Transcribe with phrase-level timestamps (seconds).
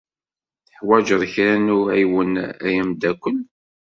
[0.67, 2.33] Teḥwaǧeḍ kra n uɛiwen
[2.65, 3.37] ay amddakel?